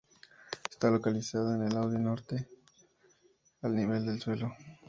Está 0.67 0.89
localizada 0.89 1.53
en 1.53 1.61
el 1.61 1.75
uadi 1.75 1.99
norte, 1.99 2.47
al 3.61 3.75
nivel 3.75 4.03
del 4.03 4.19
suelo. 4.19 4.51